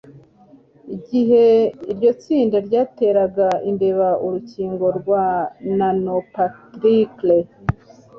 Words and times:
Igihe 0.95 1.43
iryo 1.91 2.09
tsinda 2.21 2.57
ryateraga 2.67 3.47
imbeba 3.69 4.07
urukingo 4.25 4.85
rwa 4.99 5.25
nanoparticle, 5.77 7.37